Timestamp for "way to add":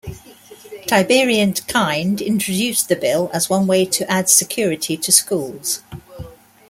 3.67-4.29